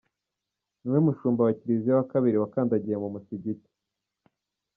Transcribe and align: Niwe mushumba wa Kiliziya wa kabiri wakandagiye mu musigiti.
Niwe 0.81 0.99
mushumba 1.05 1.41
wa 1.47 1.53
Kiliziya 1.57 1.97
wa 1.99 2.07
kabiri 2.11 2.37
wakandagiye 2.41 2.95
mu 3.03 3.09
musigiti. 3.13 3.69